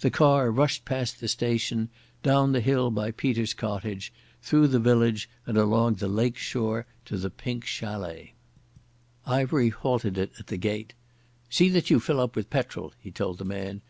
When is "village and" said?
4.78-5.56